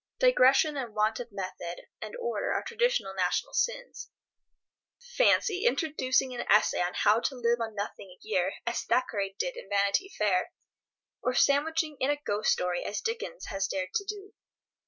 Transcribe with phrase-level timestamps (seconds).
[0.17, 4.09] Digression and want of method and order are traditional national sins.
[4.97, 9.55] Fancy introducing an essay on how to live on nothing a year as Thackeray did
[9.55, 10.53] in "Vanity Fair,"
[11.21, 14.33] or sandwiching in a ghost story as Dickens has dared to do.